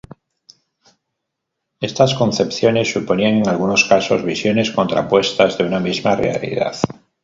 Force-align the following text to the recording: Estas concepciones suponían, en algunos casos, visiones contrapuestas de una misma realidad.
Estas 1.79 2.15
concepciones 2.15 2.91
suponían, 2.91 3.35
en 3.35 3.47
algunos 3.47 3.85
casos, 3.85 4.23
visiones 4.23 4.71
contrapuestas 4.71 5.59
de 5.59 5.65
una 5.65 5.79
misma 5.79 6.15
realidad. 6.15 6.73